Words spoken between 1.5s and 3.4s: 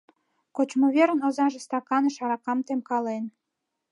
стаканыш аракам темкален.